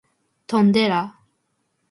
[0.49, 1.03] Tondela.